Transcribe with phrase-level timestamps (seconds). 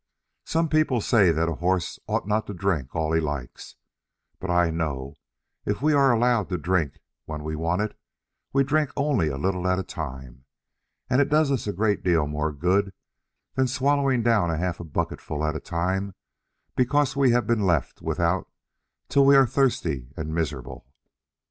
[0.45, 3.75] Some people say that a horse ought not to drink all he likes;
[4.39, 5.13] but I know
[5.63, 7.95] if we are allowed to drink when we want it
[8.51, 10.45] we drink only a little at a time,
[11.07, 12.93] and it does us a great deal more good
[13.53, 16.15] than swallowing down half a bucketful at a time
[16.75, 18.49] because we have been left without
[19.07, 20.87] till we are thirsty and miserable.